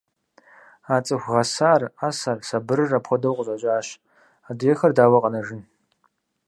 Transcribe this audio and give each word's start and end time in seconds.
А 0.93 0.97
цӀыху 1.05 1.31
гъэсар, 1.35 1.81
Ӏэсэр, 1.99 2.37
сабырыр 2.47 2.91
апхуэдэу 2.97 3.35
къыщӀэкӀащ, 3.37 3.87
адрейхэр 4.49 4.91
дауэ 4.97 5.17
къэнэжын? 5.23 5.61